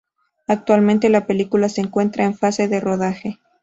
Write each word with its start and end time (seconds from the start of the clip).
Actualmente 0.47 1.09
la 1.09 1.27
película 1.27 1.69
se 1.69 1.81
encuentra 1.81 2.23
en 2.25 2.33
fase 2.35 2.67
de 2.67 2.79
rodaje. 2.79 3.37